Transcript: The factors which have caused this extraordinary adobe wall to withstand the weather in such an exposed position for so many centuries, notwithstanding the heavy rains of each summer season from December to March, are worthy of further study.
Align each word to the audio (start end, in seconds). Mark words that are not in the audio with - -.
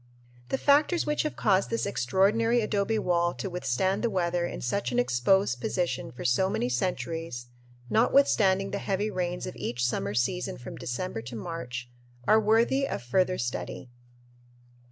The 0.49 0.57
factors 0.57 1.05
which 1.05 1.21
have 1.21 1.35
caused 1.35 1.69
this 1.69 1.85
extraordinary 1.85 2.59
adobe 2.61 2.97
wall 2.97 3.35
to 3.35 3.51
withstand 3.51 4.01
the 4.03 4.09
weather 4.09 4.47
in 4.47 4.59
such 4.61 4.91
an 4.91 4.97
exposed 4.97 5.61
position 5.61 6.11
for 6.11 6.25
so 6.25 6.49
many 6.49 6.69
centuries, 6.69 7.49
notwithstanding 7.87 8.71
the 8.71 8.79
heavy 8.79 9.11
rains 9.11 9.45
of 9.45 9.55
each 9.55 9.85
summer 9.85 10.15
season 10.15 10.57
from 10.57 10.75
December 10.75 11.21
to 11.21 11.35
March, 11.35 11.87
are 12.27 12.39
worthy 12.41 12.89
of 12.89 13.03
further 13.03 13.37
study. 13.37 13.91